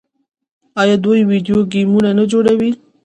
آیا 0.81 0.95
دوی 1.03 1.21
ویډیو 1.31 1.57
ګیمونه 1.71 2.09
نه 2.17 2.23
جوړوي؟ 2.31 2.71